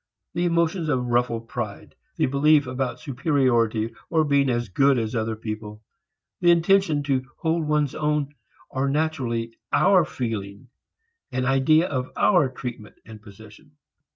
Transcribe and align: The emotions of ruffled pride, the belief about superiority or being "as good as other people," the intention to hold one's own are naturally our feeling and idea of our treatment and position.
The 0.33 0.45
emotions 0.45 0.89
of 0.89 1.05
ruffled 1.11 1.47
pride, 1.47 1.93
the 2.15 2.25
belief 2.25 2.65
about 2.65 2.99
superiority 2.99 3.93
or 4.09 4.23
being 4.23 4.49
"as 4.49 4.67
good 4.67 4.97
as 4.97 5.13
other 5.13 5.35
people," 5.35 5.83
the 6.39 6.49
intention 6.49 7.03
to 7.03 7.23
hold 7.37 7.67
one's 7.67 7.93
own 7.93 8.33
are 8.71 8.89
naturally 8.89 9.53
our 9.71 10.03
feeling 10.03 10.69
and 11.31 11.45
idea 11.45 11.87
of 11.87 12.09
our 12.17 12.49
treatment 12.49 12.95
and 13.05 13.21
position. 13.21 13.73